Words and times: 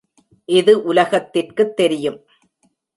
இது 0.45 0.93
உலகத்திற்குத் 0.93 1.75
தெரியும். 1.75 2.19